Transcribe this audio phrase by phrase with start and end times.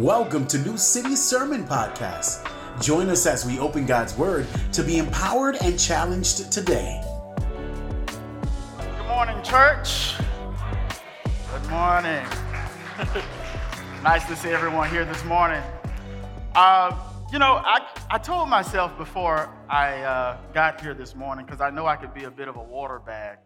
[0.00, 2.50] Welcome to New City Sermon Podcast.
[2.80, 7.04] Join us as we open God's Word to be empowered and challenged today.
[8.78, 10.14] Good morning, church.
[11.52, 12.24] Good morning.
[14.02, 15.62] nice to see everyone here this morning.
[16.54, 16.98] Uh,
[17.30, 21.68] you know, I, I told myself before I uh, got here this morning, because I
[21.68, 23.36] know I could be a bit of a water bag,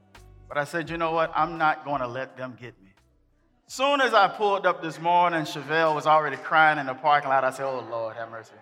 [0.47, 1.33] but I said, you know what?
[1.35, 2.84] I'm not going to let them get me.
[3.67, 7.45] Soon as I pulled up this morning, Chevelle was already crying in the parking lot.
[7.45, 8.53] I said, oh, Lord, have mercy.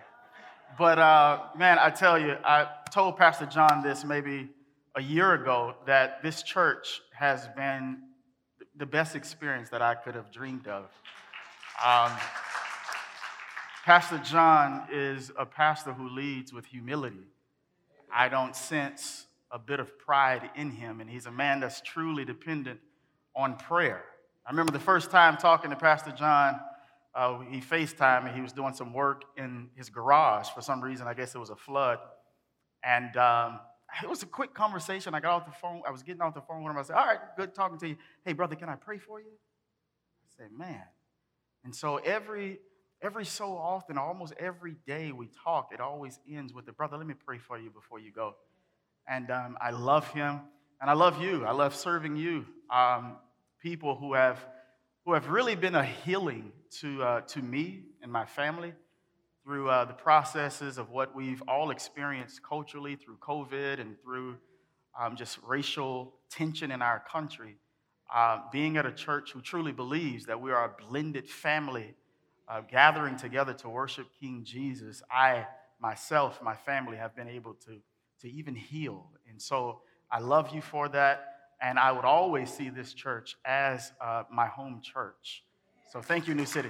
[0.77, 4.49] But uh, man, I tell you, I told Pastor John this maybe
[4.95, 7.97] a year ago that this church has been
[8.77, 10.85] the best experience that I could have dreamed of.
[11.83, 12.11] Um,
[13.83, 17.27] Pastor John is a pastor who leads with humility.
[18.11, 22.23] I don't sense a bit of pride in him, and he's a man that's truly
[22.23, 22.79] dependent
[23.35, 24.05] on prayer.
[24.45, 26.59] I remember the first time talking to Pastor John,
[27.15, 28.31] uh, he FaceTimed me.
[28.31, 31.07] He was doing some work in his garage for some reason.
[31.07, 31.99] I guess it was a flood.
[32.83, 33.59] And um,
[34.01, 35.13] it was a quick conversation.
[35.13, 35.81] I got off the phone.
[35.87, 36.77] I was getting off the phone with him.
[36.77, 37.95] I said, All right, good talking to you.
[38.25, 39.27] Hey, brother, can I pray for you?
[39.27, 40.83] I said, Man.
[41.63, 42.59] And so every
[43.01, 47.05] every so often, almost every day we talk, it always ends with the brother, let
[47.05, 48.35] me pray for you before you go.
[49.07, 50.39] And um, I love him,
[50.81, 51.45] and I love you.
[51.45, 52.45] I love serving you.
[52.69, 53.17] Um,
[53.63, 54.45] people who have,
[55.05, 58.73] who have really been a healing to, uh, to me and my family
[59.45, 64.35] through uh, the processes of what we've all experienced culturally through COVID and through
[64.99, 67.55] um, just racial tension in our country.
[68.13, 71.95] Uh, being at a church who truly believes that we are a blended family
[72.49, 75.47] uh, gathering together to worship King Jesus, I
[75.79, 77.77] myself, my family, have been able to,
[78.19, 79.09] to even heal.
[79.29, 81.32] And so I love you for that.
[81.63, 85.45] And I would always see this church as uh, my home church.
[85.89, 86.67] So thank you, New City.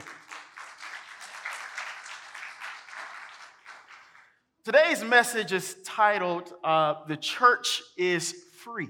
[4.64, 8.90] Today's message is titled uh, The Church is Free,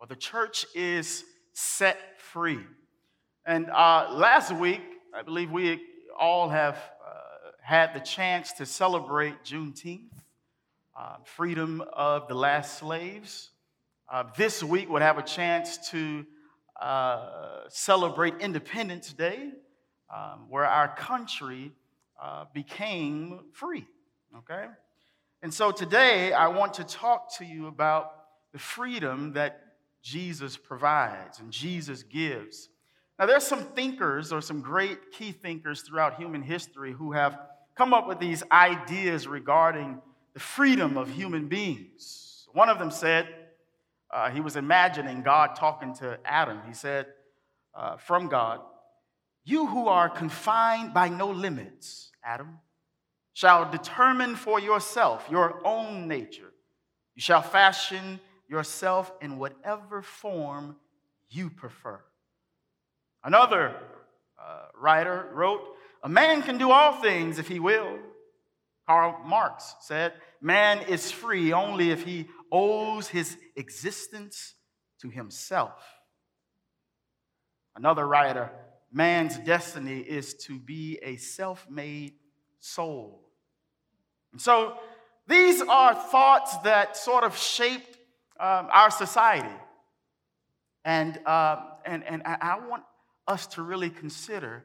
[0.00, 1.22] or The Church is
[1.52, 2.58] Set Free.
[3.46, 4.82] And uh, last week,
[5.16, 5.80] I believe we
[6.18, 10.10] all have uh, had the chance to celebrate Juneteenth,
[10.98, 13.52] uh, freedom of the last slaves.
[14.08, 16.24] Uh, this week would have a chance to
[16.80, 19.50] uh, celebrate Independence Day,
[20.14, 21.72] um, where our country
[22.22, 23.84] uh, became free.
[24.38, 24.66] Okay?
[25.42, 28.12] And so today I want to talk to you about
[28.52, 29.60] the freedom that
[30.02, 32.68] Jesus provides and Jesus gives.
[33.18, 37.40] Now, there's some thinkers or some great key thinkers throughout human history who have
[37.74, 40.00] come up with these ideas regarding
[40.34, 42.46] the freedom of human beings.
[42.52, 43.26] One of them said,
[44.10, 46.60] uh, he was imagining God talking to Adam.
[46.66, 47.06] He said,
[47.74, 48.60] uh, from God,
[49.44, 52.58] You who are confined by no limits, Adam,
[53.32, 56.52] shall determine for yourself your own nature.
[57.14, 60.76] You shall fashion yourself in whatever form
[61.28, 62.00] you prefer.
[63.24, 63.76] Another
[64.40, 65.62] uh, writer wrote,
[66.02, 67.98] A man can do all things if he will.
[68.86, 74.54] Karl Marx said, Man is free only if he owes his existence
[75.00, 75.82] to himself.
[77.74, 78.50] Another writer,
[78.92, 82.14] man's destiny is to be a self made
[82.60, 83.22] soul.
[84.32, 84.78] And so
[85.26, 87.96] these are thoughts that sort of shaped
[88.38, 89.54] um, our society.
[90.84, 92.84] And, uh, and, and I want
[93.26, 94.64] us to really consider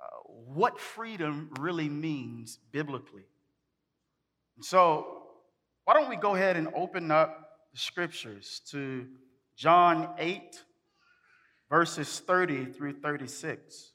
[0.00, 3.24] uh, what freedom really means biblically.
[4.60, 5.22] So,
[5.84, 9.06] why don't we go ahead and open up the scriptures to
[9.56, 10.40] John 8,
[11.68, 13.92] verses 30 through 36.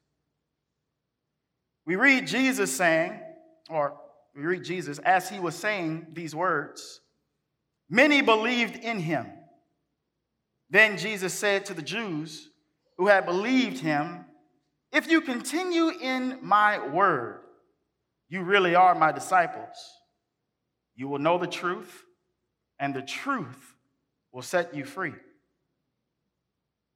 [1.86, 3.20] We read Jesus saying,
[3.70, 3.98] or
[4.36, 7.02] we read Jesus as he was saying these words
[7.90, 9.26] Many believed in him.
[10.70, 12.50] Then Jesus said to the Jews,
[12.98, 14.26] who had believed him,
[14.92, 17.40] If you continue in my word,
[18.28, 19.99] you really are my disciples.
[21.00, 22.04] You will know the truth,
[22.78, 23.74] and the truth
[24.34, 25.14] will set you free.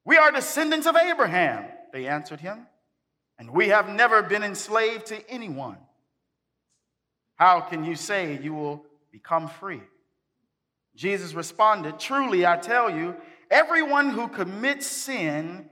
[0.04, 1.64] We are descendants of Abraham,
[1.94, 2.68] they answered him,
[3.40, 5.78] and we have never been enslaved to anyone.
[7.36, 9.82] How can you say you will become free?
[10.98, 13.16] Jesus responded, Truly, I tell you,
[13.50, 15.70] everyone who commits sin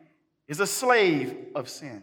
[0.48, 2.02] is a slave of sin.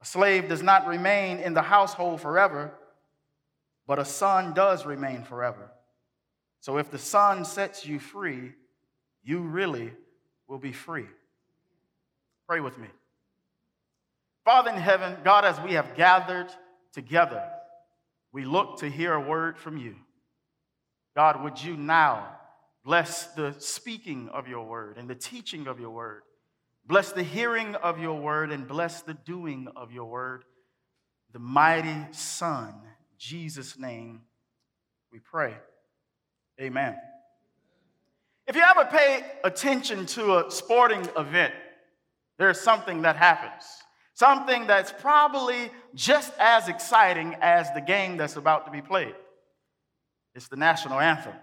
[0.00, 2.72] A slave does not remain in the household forever,
[3.86, 5.70] but a son does remain forever.
[6.60, 8.52] So if the son sets you free,
[9.24, 9.92] you really
[10.48, 11.06] will be free.
[12.46, 12.88] Pray with me.
[14.44, 16.48] Father in heaven, God, as we have gathered
[16.92, 17.42] together,
[18.32, 19.96] we look to hear a word from you.
[21.14, 22.36] God, would you now
[22.84, 26.22] bless the speaking of your word and the teaching of your word?
[26.84, 30.44] Bless the hearing of your word and bless the doing of your word.
[31.32, 32.74] The mighty Son,
[33.22, 34.22] Jesus' name,
[35.12, 35.54] we pray.
[36.60, 36.96] Amen.
[38.48, 41.54] If you ever pay attention to a sporting event,
[42.36, 43.62] there's something that happens.
[44.14, 49.14] Something that's probably just as exciting as the game that's about to be played.
[50.34, 51.34] It's the national anthem.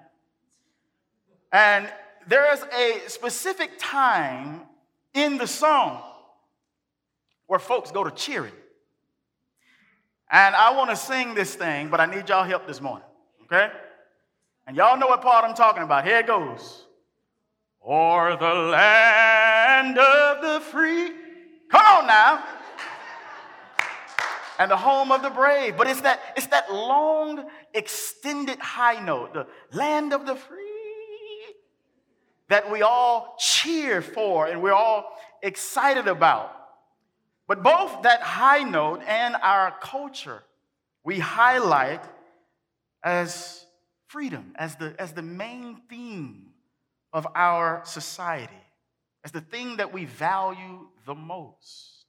[1.53, 1.89] And
[2.27, 4.63] there is a specific time
[5.13, 6.03] in the song
[7.47, 8.51] where folks go to cheering.
[10.31, 13.07] And I want to sing this thing, but I need y'all help this morning,
[13.43, 13.71] okay?
[14.67, 16.05] And y'all know what part I'm talking about.
[16.05, 16.85] Here it goes.
[17.79, 21.11] Or the land of the free.
[21.71, 22.43] Come on now.
[24.59, 25.75] And the home of the brave.
[25.75, 30.57] But it's that, it's that long, extended high note, the land of the free,
[32.49, 36.58] that we all cheer for and we're all excited about.
[37.49, 40.43] But both that high note and our culture,
[41.03, 42.03] we highlight
[43.03, 43.65] as
[44.05, 46.51] freedom, as the, as the main theme
[47.11, 48.53] of our society,
[49.25, 52.05] as the thing that we value the most.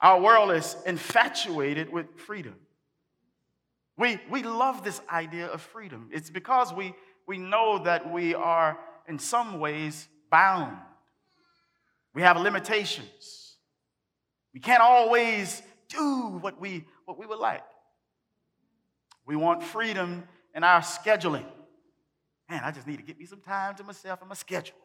[0.00, 2.56] Our world is infatuated with freedom.
[3.96, 6.10] We, we love this idea of freedom.
[6.12, 6.92] It's because we,
[7.28, 10.76] we know that we are, in some ways, bound.
[12.16, 13.41] We have limitations.
[14.52, 17.64] We can't always do what we, what we would like.
[19.26, 21.46] We want freedom in our scheduling.
[22.50, 24.76] Man, I just need to get me some time to myself and my schedule.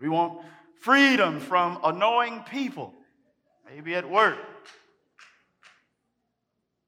[0.00, 0.42] We want
[0.80, 2.92] freedom from annoying people,
[3.68, 4.38] maybe at work.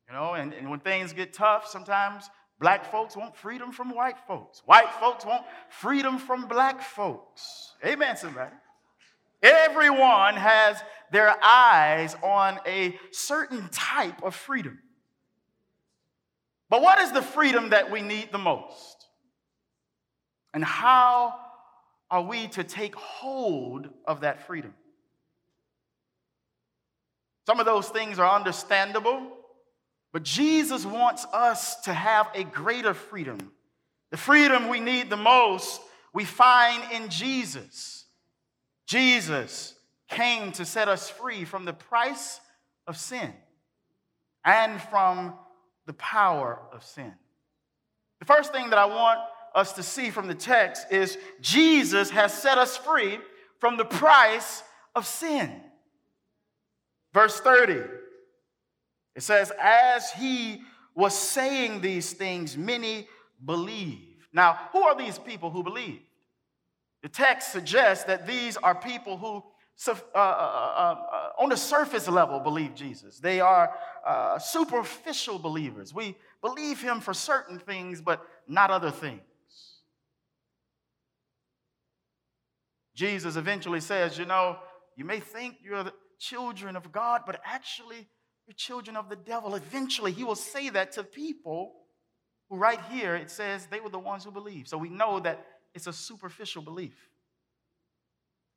[0.09, 2.29] You know, and, and when things get tough, sometimes
[2.61, 4.63] black folks want freedom from white folks.
[4.67, 7.73] White folks want freedom from black folks.
[7.85, 8.55] Amen, somebody.
[9.43, 10.83] Everyone has
[11.15, 14.81] their eyes on a certain type of freedom.
[16.69, 19.07] But what is the freedom that we need the most?
[20.53, 21.37] And how
[22.11, 24.75] are we to take hold of that freedom?
[27.47, 29.23] Some of those things are understandable,
[30.13, 33.53] but Jesus wants us to have a greater freedom.
[34.11, 35.81] The freedom we need the most,
[36.13, 38.07] we find in Jesus.
[38.89, 39.74] Jesus
[40.15, 42.41] came to set us free from the price
[42.87, 43.33] of sin
[44.45, 45.35] and from
[45.87, 47.13] the power of sin.
[48.21, 49.19] The first thing that I want
[49.55, 53.19] us to see from the text is Jesus has set us free
[53.59, 54.63] from the price
[54.95, 55.51] of sin.
[57.13, 57.83] Verse 30,
[59.17, 60.63] it says, As he
[60.95, 63.09] was saying these things, many
[63.45, 64.27] believed.
[64.33, 66.01] Now, who are these people who believe?
[67.03, 69.45] The text suggests that these are people who
[69.88, 73.19] uh, uh, uh, uh, on the surface level believe Jesus.
[73.19, 73.75] They are
[74.06, 75.93] uh, superficial believers.
[75.93, 79.21] We believe him for certain things, but not other things.
[82.94, 84.58] Jesus eventually says, You know,
[84.96, 88.08] you may think you're the children of God, but actually
[88.46, 89.55] you're children of the devil.
[89.55, 91.72] Eventually, he will say that to people
[92.49, 94.69] who, right here, it says they were the ones who believe.
[94.69, 95.44] So we know that
[95.75, 96.94] it's a superficial belief.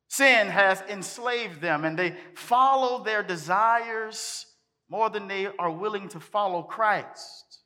[0.08, 4.46] Sin has enslaved them, and they follow their desires
[4.88, 7.60] more than they are willing to follow Christ.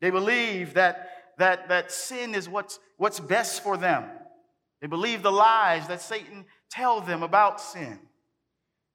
[0.00, 4.04] They believe that, that, that sin is what's, what's best for them.
[4.80, 7.98] They believe the lies that Satan tells them about sin.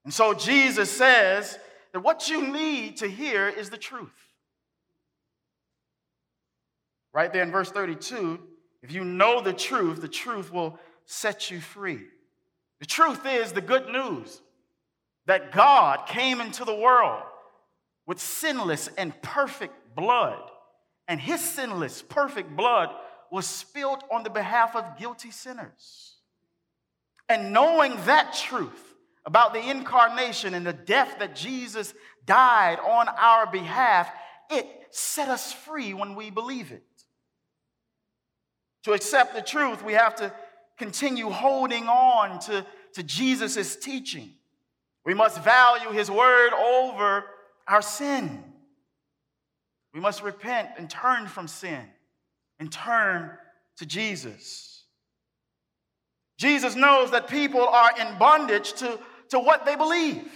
[0.04, 1.60] And so Jesus says
[1.94, 4.10] that what you need to hear is the truth.
[7.14, 8.40] Right there in verse 32,
[8.82, 12.02] if you know the truth, the truth will set you free.
[12.82, 14.42] The truth is the good news
[15.28, 17.22] that God came into the world
[18.08, 20.42] with sinless and perfect blood,
[21.08, 22.90] and his sinless, perfect blood
[23.32, 26.16] was spilled on the behalf of guilty sinners.
[27.30, 28.96] And knowing that truth
[29.28, 31.94] about the incarnation and the death that Jesus
[32.26, 34.12] died on our behalf,
[34.50, 36.84] it set us free when we believe it.
[38.86, 40.34] To accept the truth, we have to
[40.82, 44.34] continue holding on to, to Jesus' teaching.
[45.06, 47.24] We must value his word over
[47.68, 48.44] our sin.
[49.94, 51.84] We must repent and turn from sin
[52.60, 53.30] and turn
[53.78, 54.86] to Jesus.
[56.40, 60.28] Jesus knows that people are in bondage to, to what they believe.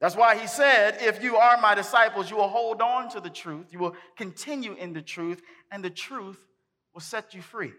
[0.00, 3.30] That's why he said, If you are my disciples, you will hold on to the
[3.30, 6.44] truth, you will continue in the truth, and the truth
[6.92, 7.72] will set you free.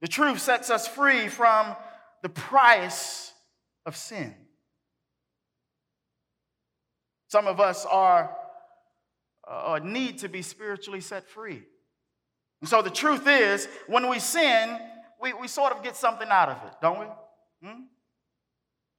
[0.00, 1.76] The truth sets us free from
[2.22, 3.32] the price
[3.86, 4.34] of sin.
[7.28, 8.34] Some of us are
[9.46, 11.62] uh, need to be spiritually set free.
[12.60, 14.78] And so the truth is, when we sin,
[15.20, 17.06] we, we sort of get something out of it, don't we?
[17.62, 17.80] Hmm?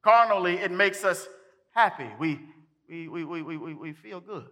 [0.04, 1.28] Carnally, it makes us
[1.72, 2.08] happy.
[2.20, 2.40] We,
[2.90, 4.48] we, we, we, we, we feel good.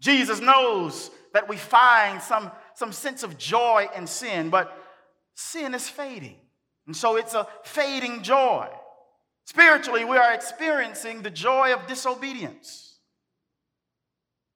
[0.00, 4.76] Jesus knows that we find some, some sense of joy in sin, but
[5.34, 6.36] sin is fading.
[6.86, 8.68] And so it's a fading joy.
[9.44, 12.98] Spiritually, we are experiencing the joy of disobedience.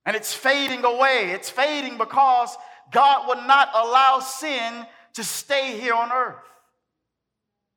[0.07, 1.31] And it's fading away.
[1.31, 2.57] It's fading because
[2.91, 6.37] God will not allow sin to stay here on earth.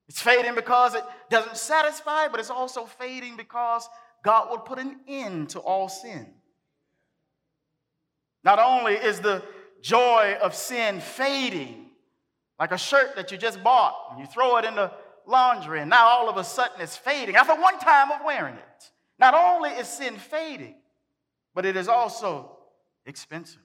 [0.09, 3.87] It's fading because it doesn't satisfy, but it's also fading because
[4.23, 6.33] God will put an end to all sin.
[8.47, 9.43] Not only is the
[9.81, 11.87] joy of sin fading,
[12.57, 14.89] like a shirt that you just bought, and you throw it in the
[15.25, 18.91] laundry, and now all of a sudden it's fading after one time of wearing it.
[19.19, 20.75] Not only is sin fading,
[21.53, 22.57] but it is also
[23.05, 23.59] expensive.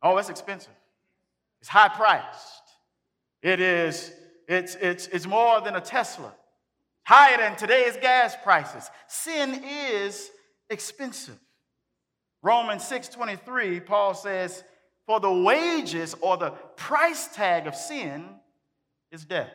[0.00, 0.70] Oh, it's expensive.
[1.60, 2.62] It's high priced.
[3.42, 4.12] It is,
[4.46, 6.32] it's, it's, it's more than a Tesla,
[7.02, 8.88] higher than today's gas prices.
[9.08, 10.30] Sin is
[10.70, 11.40] expensive.
[12.46, 14.62] Romans 6:23, Paul says,
[15.04, 18.24] For the wages or the price tag of sin
[19.10, 19.50] is death.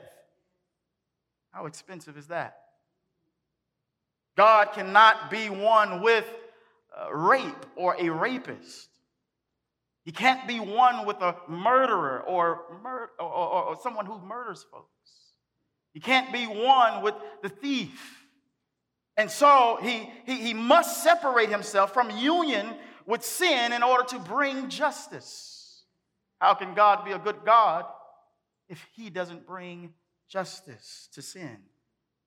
[1.51, 2.57] How expensive is that?
[4.36, 6.25] God cannot be one with
[7.13, 8.89] rape or a rapist.
[10.03, 14.65] He can't be one with a murderer or, mur- or, or, or someone who murders
[14.69, 14.89] folks.
[15.93, 18.21] He can't be one with the thief.
[19.18, 22.68] And so he, he, he must separate himself from union
[23.06, 25.84] with sin in order to bring justice.
[26.39, 27.86] How can God be a good God
[28.70, 29.94] if he doesn't bring
[30.27, 31.58] justice to sin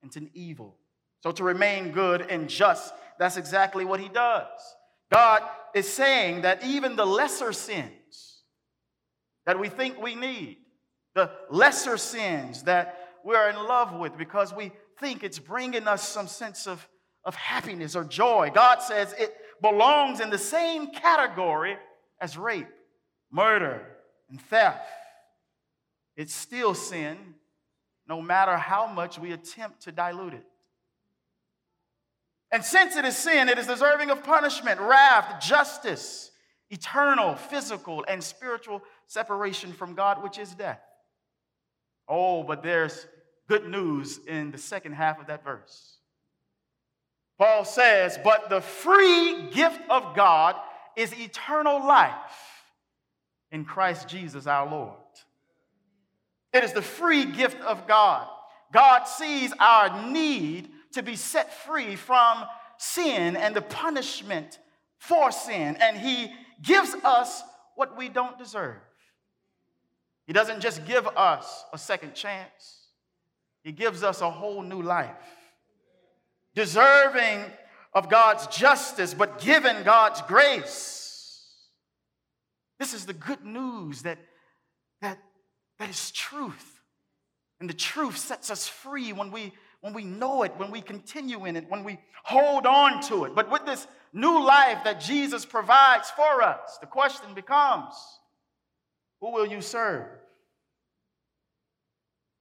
[0.02, 0.76] and to evil?
[1.22, 4.46] So to remain good and just, that's exactly what he does.
[5.10, 5.42] God
[5.74, 8.42] is saying that even the lesser sins
[9.46, 10.58] that we think we need,
[11.14, 16.26] the lesser sins that we're in love with because we think it's bringing us some
[16.26, 16.86] sense of,
[17.24, 21.76] of happiness or joy, God says it belongs in the same category
[22.20, 22.68] as rape,
[23.30, 23.86] murder,
[24.30, 24.88] and theft.
[26.16, 27.16] It's still sin,
[28.06, 30.44] no matter how much we attempt to dilute it.
[32.52, 36.30] And since it is sin, it is deserving of punishment, wrath, justice,
[36.70, 40.80] eternal, physical, and spiritual separation from God, which is death.
[42.08, 43.06] Oh, but there's
[43.48, 45.98] good news in the second half of that verse.
[47.38, 50.56] Paul says, But the free gift of God
[50.96, 52.14] is eternal life
[53.50, 54.96] in Christ Jesus our Lord.
[56.52, 58.28] It is the free gift of God.
[58.72, 62.44] God sees our need to be set free from
[62.78, 64.58] sin and the punishment
[64.98, 65.76] for sin.
[65.80, 66.32] And He
[66.62, 67.42] gives us
[67.74, 68.76] what we don't deserve.
[70.26, 72.83] He doesn't just give us a second chance,
[73.64, 75.10] He gives us a whole new life.
[76.54, 77.42] Deserving
[77.92, 81.00] of God's justice, but given God's grace.
[82.78, 84.18] This is the good news that,
[85.00, 85.18] that,
[85.80, 86.80] that is truth.
[87.58, 89.52] And the truth sets us free when we
[89.84, 93.34] when we know it, when we continue in it, when we hold on to it.
[93.34, 97.92] But with this new life that Jesus provides for us, the question becomes
[99.20, 100.06] who will you serve?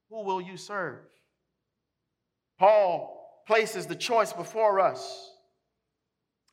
[0.08, 1.00] Who will you serve?
[2.64, 5.30] Paul places the choice before us,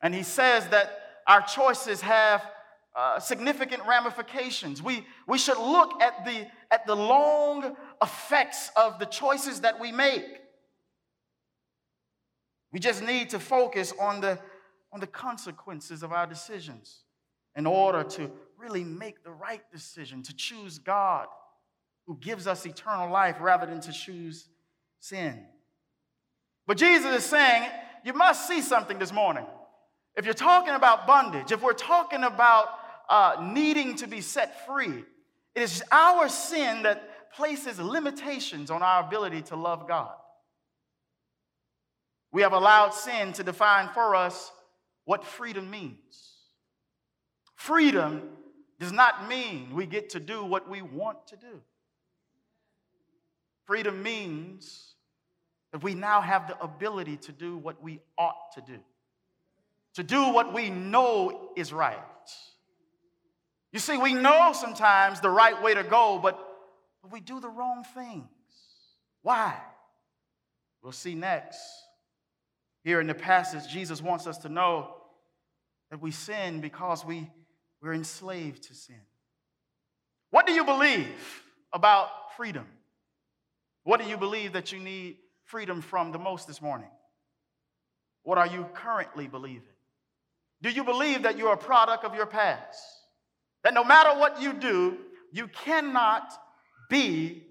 [0.02, 2.46] and he says that our choices have
[2.94, 4.84] uh, significant ramifications.
[4.84, 9.94] We, we should look at the, at the long effects of the choices that we
[9.94, 10.26] make.
[12.74, 14.38] We just need to focus on the,
[14.92, 17.04] on the consequences of our decisions
[17.56, 21.28] in order to really make the right decision, to choose God
[22.06, 24.50] who gives us eternal life rather than to choose
[25.00, 25.46] sin.
[26.68, 27.70] But Jesus is saying,
[28.04, 29.46] you must see something this morning.
[30.16, 32.70] If you're talking about bondage, if we're talking about
[33.10, 35.04] uh, needing to be set free,
[35.56, 40.14] it is our sin that places limitations on our ability to love God.
[42.32, 44.52] We have allowed sin to define for us
[45.06, 46.38] what freedom means.
[47.56, 48.22] Freedom
[48.80, 51.62] does not mean we get to do what we want to do.
[53.66, 54.91] Freedom means
[55.72, 58.80] that we now have the ability to do what we ought to do,
[59.96, 61.98] to do what we know is right.
[63.72, 66.38] You see, we know sometimes the right way to go, but,
[67.02, 68.28] but we do the wrong things.
[69.22, 69.56] Why?
[70.82, 71.60] We'll see next.
[72.84, 74.96] Here in the passage, Jesus wants us to know
[75.90, 77.30] that we sin because we,
[77.82, 78.96] we're enslaved to sin.
[80.32, 81.08] What do you believe
[81.72, 82.66] about freedom?
[83.84, 85.18] What do you believe that you need
[85.52, 86.90] freedom from the most this morning?
[88.24, 89.76] What are you currently believing?
[90.62, 92.82] Do you believe that you're a product of your past?
[93.64, 94.98] That no matter what you do,
[95.32, 96.32] you cannot
[96.90, 97.44] be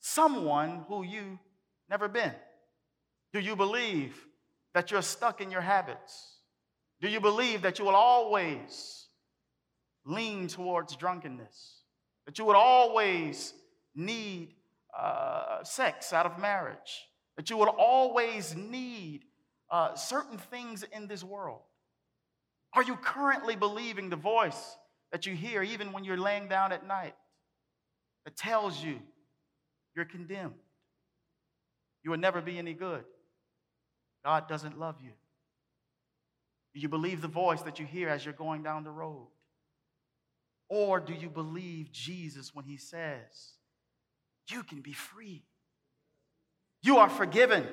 [0.00, 1.38] someone who you
[1.90, 2.32] never been?
[3.32, 4.16] Do you believe
[4.72, 6.38] that you're stuck in your habits?
[7.00, 9.06] Do you believe that you will always
[10.06, 11.82] lean towards drunkenness?
[12.24, 13.52] That you would always
[13.94, 14.54] need
[14.98, 17.04] uh, sex out of marriage?
[17.36, 19.24] That you will always need
[19.70, 21.60] uh, certain things in this world?
[22.74, 24.76] Are you currently believing the voice
[25.12, 27.14] that you hear even when you're laying down at night
[28.24, 28.98] that tells you
[29.94, 30.54] you're condemned?
[32.02, 33.04] You will never be any good.
[34.24, 35.12] God doesn't love you.
[36.74, 39.28] Do you believe the voice that you hear as you're going down the road?
[40.68, 43.54] Or do you believe Jesus when he says,
[44.48, 45.44] You can be free?
[46.84, 47.66] You are forgiven.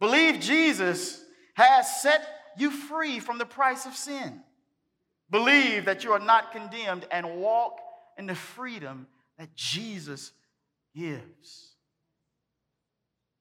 [0.00, 2.26] Believe Jesus has set
[2.58, 4.40] you free from the price of sin.
[5.30, 7.78] Believe that you are not condemned and walk
[8.18, 9.06] in the freedom
[9.38, 10.32] that Jesus
[10.96, 11.76] gives.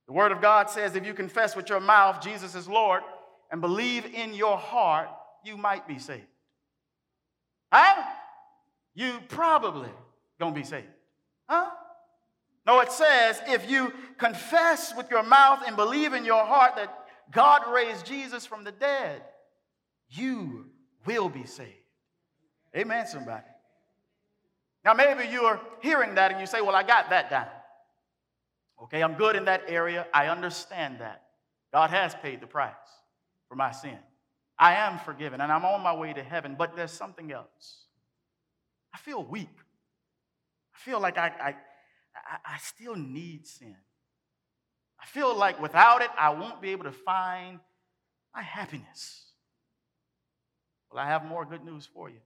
[0.06, 3.02] The Word of God says if you confess with your mouth Jesus is Lord
[3.50, 5.10] and believe in your heart,
[5.44, 6.22] you might be saved.
[7.74, 8.04] Huh?
[8.94, 9.90] You probably
[10.40, 10.86] gonna be saved.
[11.50, 11.72] Huh?
[12.66, 17.06] No, it says if you confess with your mouth and believe in your heart that
[17.32, 19.24] God raised Jesus from the dead,
[20.10, 20.66] you
[21.06, 21.70] will be saved.
[22.76, 23.44] Amen, somebody.
[24.84, 27.48] Now, maybe you're hearing that and you say, Well, I got that down.
[28.84, 30.08] Okay, I'm good in that area.
[30.14, 31.24] I understand that.
[31.72, 32.74] God has paid the price
[33.48, 33.98] for my sin.
[34.58, 37.86] I am forgiven and I'm on my way to heaven, but there's something else.
[38.94, 39.50] I feel weak.
[40.76, 41.56] I feel like I, I,
[42.32, 43.76] I, I still need sin.
[45.02, 47.60] I feel like without it, I won't be able to find
[48.34, 49.26] my happiness.
[50.92, 52.20] Well, I have more good news for you.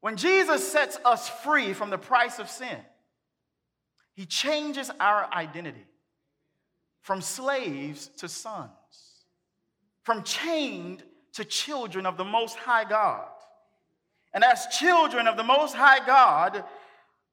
[0.00, 2.76] When Jesus sets us free from the price of sin,
[4.14, 5.86] he changes our identity
[7.02, 8.70] from slaves to sons,
[10.02, 11.02] from chained
[11.34, 13.28] to children of the Most High God.
[14.34, 16.64] And as children of the Most High God,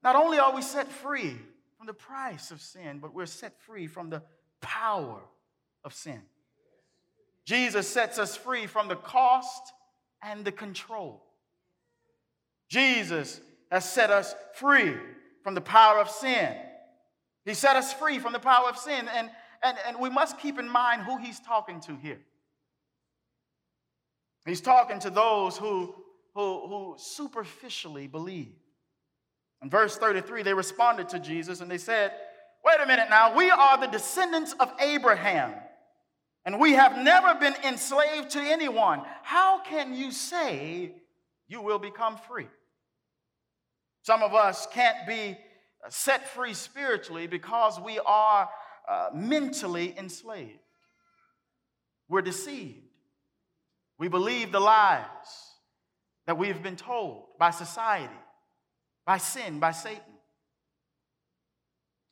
[0.03, 1.35] not only are we set free
[1.77, 4.21] from the price of sin, but we're set free from the
[4.62, 5.21] power
[5.83, 6.21] of sin.
[7.45, 9.73] Jesus sets us free from the cost
[10.21, 11.23] and the control.
[12.69, 14.95] Jesus has set us free
[15.43, 16.55] from the power of sin
[17.49, 19.07] he set us free from the power of sin.
[19.12, 19.29] And,
[19.63, 22.19] and, and we must keep in mind who he's talking to here.
[24.45, 25.95] He's talking to those who,
[26.35, 28.53] who, who superficially believe.
[29.61, 32.11] In verse 33, they responded to Jesus and they said,
[32.63, 35.53] Wait a minute now, we are the descendants of Abraham,
[36.45, 39.01] and we have never been enslaved to anyone.
[39.23, 40.93] How can you say
[41.47, 42.47] you will become free?
[44.01, 45.37] Some of us can't be
[45.89, 48.49] set free spiritually because we are
[48.89, 50.59] uh, mentally enslaved.
[52.09, 52.79] We're deceived.
[53.97, 55.05] We believe the lies
[56.25, 58.13] that we've been told by society,
[59.09, 60.03] by sin, by Satan.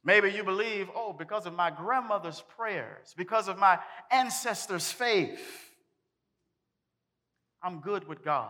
[0.04, 3.78] Maybe you believe, oh, because of my grandmother's prayers, because of my
[4.10, 5.40] ancestors' faith,
[7.62, 8.50] I'm good with God.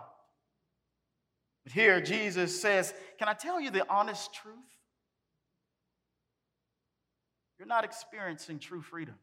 [1.65, 4.55] But here Jesus says, Can I tell you the honest truth?
[7.59, 9.15] you're not experiencing true freedom.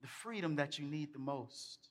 [0.00, 1.90] The freedom that you need the most.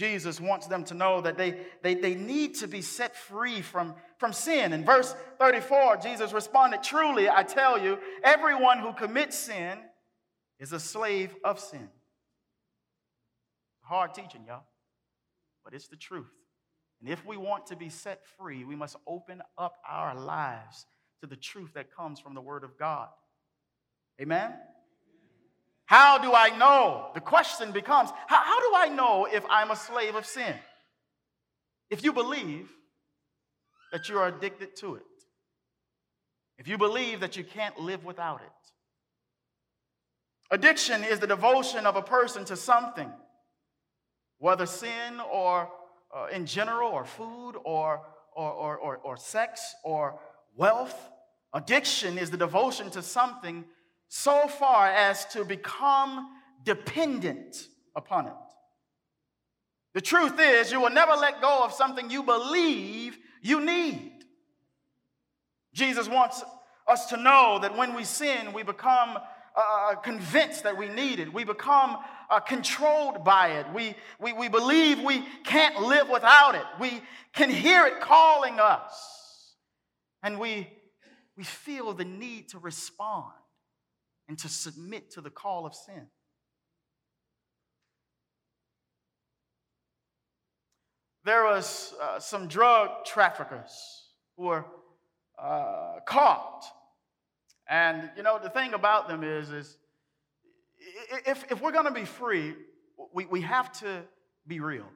[0.00, 3.94] Jesus wants them to know that they, they, they need to be set free from,
[4.16, 4.72] from sin.
[4.72, 9.78] In verse 34, Jesus responded, Truly, I tell you, everyone who commits sin
[10.58, 11.90] is a slave of sin.
[13.82, 14.64] Hard teaching, y'all,
[15.66, 16.32] but it's the truth.
[17.02, 20.86] And if we want to be set free, we must open up our lives
[21.20, 23.08] to the truth that comes from the Word of God.
[24.18, 24.54] Amen?
[25.90, 27.08] How do I know?
[27.14, 30.54] The question becomes how, how, do I know if I'm a slave of sin?
[31.90, 32.70] If you believe
[33.90, 35.02] that you are addicted to it.
[36.58, 38.70] if you believe that you can't live without it.
[40.52, 43.10] Addiction is the devotion of a person to something,
[44.38, 45.72] whether sin or
[46.16, 48.02] uh, in general, or food, or,
[48.36, 50.20] or, or, or, or sex, or
[50.54, 51.10] wealth.
[51.52, 53.64] Addiction is the devotion to something
[54.10, 56.28] so far as to become
[56.64, 58.32] dependent upon it.
[59.94, 64.12] The truth is, you will never let go of something you believe you need.
[65.72, 66.42] Jesus wants
[66.88, 69.16] us to know that when we sin, we become
[69.56, 71.32] uh, convinced that we need it.
[71.32, 71.96] We become
[72.30, 73.66] uh, controlled by it.
[73.72, 76.64] We, we, we believe we can't live without it.
[76.80, 77.00] We
[77.32, 79.54] can hear it calling us.
[80.24, 80.68] And we,
[81.36, 83.34] we feel the need to respond
[84.30, 86.06] and to submit to the call of sin.
[91.24, 94.64] there was uh, some drug traffickers who were
[95.40, 96.64] uh, caught.
[97.68, 99.76] And, you know, the thing about them is, is
[101.26, 102.54] if, if we're going to be free,
[103.14, 104.02] we, we have to
[104.46, 104.86] be real.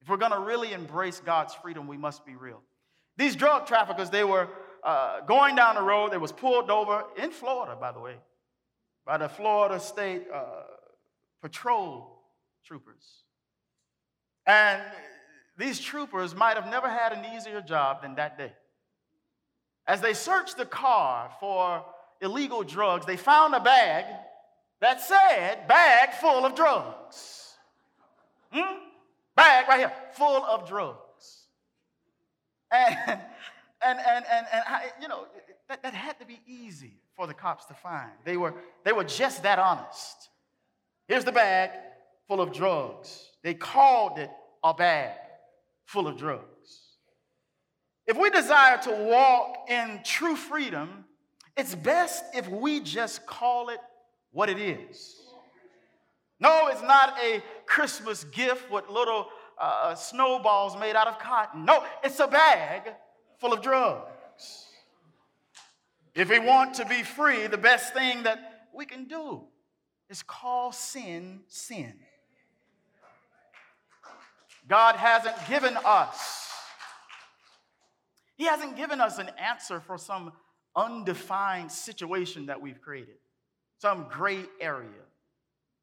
[0.00, 2.62] If we're going to really embrace God's freedom, we must be real.
[3.16, 4.48] These drug traffickers, they were
[4.82, 6.12] uh, going down the road.
[6.12, 8.16] They was pulled over in Florida, by the way,
[9.06, 10.62] by the Florida State uh,
[11.42, 12.22] Patrol
[12.64, 13.24] troopers.
[14.46, 14.82] And
[15.58, 18.52] these troopers might have never had an easier job than that day.
[19.86, 21.84] As they searched the car for
[22.20, 24.06] illegal drugs, they found a bag
[24.80, 27.52] that said, bag full of drugs.
[28.50, 28.78] Hmm?
[29.36, 31.46] Bag right here, full of drugs.
[32.70, 33.20] And, and,
[33.98, 35.26] and, and, and I, you know,
[35.68, 38.10] that, that had to be easy for the cops to find.
[38.24, 40.30] They were, they were just that honest.
[41.08, 41.70] Here's the bag
[42.26, 43.30] full of drugs.
[43.42, 44.30] They called it
[44.62, 45.16] a bag
[45.84, 46.44] full of drugs.
[48.06, 51.04] If we desire to walk in true freedom,
[51.56, 53.78] it's best if we just call it
[54.32, 55.20] what it is.
[56.40, 61.64] No, it's not a Christmas gift with little uh, snowballs made out of cotton.
[61.64, 62.92] No, it's a bag
[63.38, 64.66] full of drugs.
[66.14, 69.42] If we want to be free, the best thing that we can do
[70.08, 71.94] is call sin sin.
[74.68, 76.48] God hasn't given us.
[78.36, 80.32] He hasn't given us an answer for some
[80.76, 83.16] undefined situation that we've created,
[83.78, 84.88] some gray area,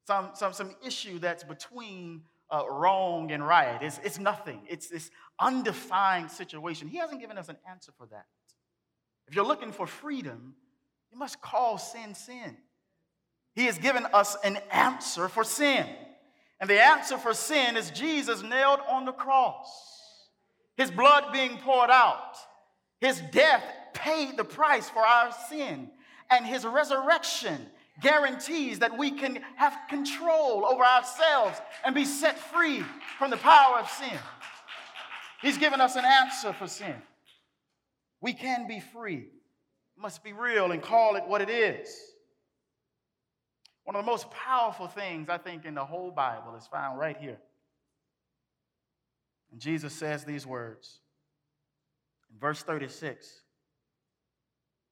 [0.06, 3.82] some, some, some issue that's between uh, wrong and right.
[3.82, 6.88] It's, it's nothing, it's this undefined situation.
[6.88, 8.26] He hasn't given us an answer for that.
[9.28, 10.54] If you're looking for freedom,
[11.10, 12.56] you must call sin sin.
[13.54, 15.86] He has given us an answer for sin.
[16.60, 19.68] And the answer for sin is Jesus nailed on the cross,
[20.76, 22.36] his blood being poured out,
[23.00, 25.90] his death paid the price for our sin,
[26.30, 27.66] and his resurrection
[28.00, 32.82] guarantees that we can have control over ourselves and be set free
[33.18, 34.18] from the power of sin.
[35.42, 36.94] He's given us an answer for sin.
[38.22, 39.26] We can be free.
[39.98, 41.94] must be real and call it what it is.
[43.84, 47.16] One of the most powerful things, I think, in the whole Bible is found right
[47.16, 47.38] here.
[49.50, 51.00] And Jesus says these words
[52.32, 53.42] in verse 36.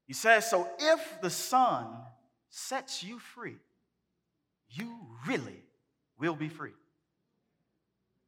[0.06, 1.86] He says, So if the Son
[2.50, 3.56] sets you free,
[4.68, 5.62] you really
[6.18, 6.72] will be free.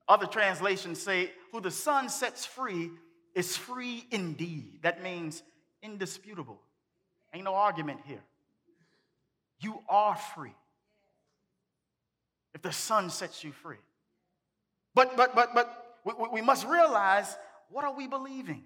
[0.08, 2.90] Other translations say, Who the Son sets free
[3.34, 4.80] is free indeed.
[4.82, 5.42] That means
[5.82, 6.60] indisputable.
[7.34, 8.22] Ain't no argument here.
[9.60, 10.54] You are free.
[12.54, 13.78] If the Son sets you free.
[14.94, 17.36] But, but, but, but we, we must realize
[17.70, 18.64] what are we believing?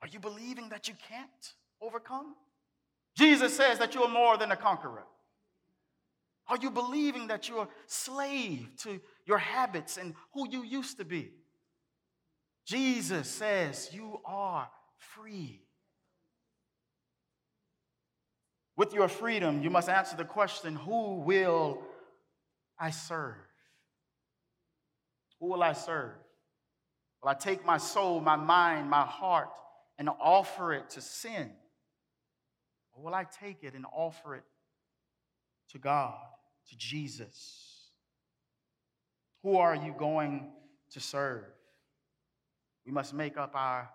[0.00, 2.34] Are you believing that you can't overcome?
[3.16, 5.04] Jesus says that you are more than a conqueror.
[6.48, 11.04] Are you believing that you're a slave to your habits and who you used to
[11.04, 11.30] be?
[12.66, 15.60] Jesus says you are free.
[18.76, 21.82] With your freedom, you must answer the question who will
[22.78, 23.34] I serve?
[25.40, 26.12] Who will I serve?
[27.22, 29.48] Will I take my soul, my mind, my heart,
[29.98, 31.50] and offer it to sin?
[32.92, 34.44] Or will I take it and offer it
[35.70, 36.18] to God,
[36.68, 37.90] to Jesus?
[39.42, 40.50] Who are you going
[40.92, 41.44] to serve?
[42.86, 43.90] We must make up our,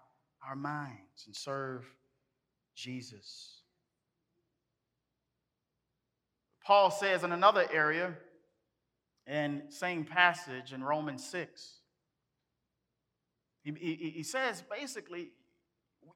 [0.47, 1.85] our minds and serve
[2.75, 3.61] Jesus.
[6.65, 8.15] Paul says in another area,
[9.27, 11.79] in same passage in Romans 6,
[13.63, 15.29] he, he, he says basically,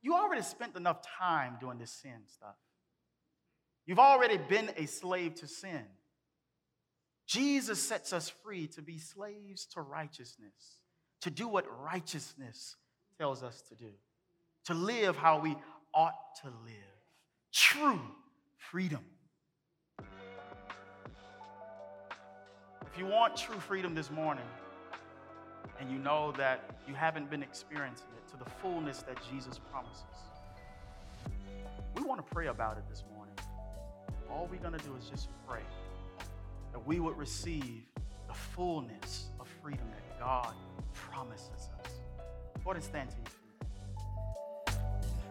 [0.01, 2.55] you already spent enough time doing this sin stuff.
[3.85, 5.83] You've already been a slave to sin.
[7.25, 10.79] Jesus sets us free to be slaves to righteousness,
[11.23, 12.75] to do what righteousness
[13.17, 13.91] tells us to do,
[14.65, 15.55] to live how we
[15.93, 16.73] ought to live.
[17.53, 18.01] True
[18.57, 18.99] freedom.
[22.85, 24.43] If you want true freedom this morning,
[25.79, 30.03] and you know that you haven't been experiencing it to the fullness that Jesus promises,
[31.95, 33.35] we want to pray about it this morning.
[34.29, 35.63] All we're going to do is just pray
[36.73, 37.83] that we would receive
[38.27, 39.87] the fullness of freedom
[40.23, 40.53] God
[40.93, 41.91] promises us.
[42.65, 43.27] Ahead and stand to feet.